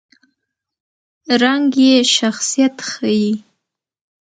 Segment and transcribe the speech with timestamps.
[1.41, 3.31] رنګ یې شخصیت ښيي.